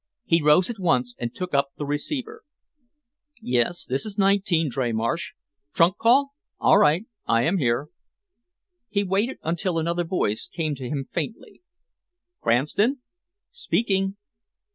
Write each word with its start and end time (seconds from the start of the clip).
He 0.25 0.41
rose 0.41 0.67
at 0.71 0.79
once 0.79 1.13
and 1.19 1.31
took 1.35 1.53
up 1.53 1.73
the 1.77 1.85
receiver. 1.85 2.41
"Yes, 3.39 3.85
this 3.85 4.03
is 4.03 4.17
19, 4.17 4.67
Dreymarsh. 4.71 5.33
Trunk 5.75 5.97
call? 5.99 6.31
All 6.59 6.79
right, 6.79 7.05
I 7.27 7.43
am 7.43 7.59
here." 7.59 7.89
He 8.89 9.03
waited 9.03 9.37
until 9.43 9.77
another 9.77 10.03
voice 10.03 10.47
came 10.47 10.73
to 10.73 10.89
him 10.89 11.07
faintly. 11.13 11.61
"Cranston?" 12.41 13.01
"Speaking." 13.51 14.15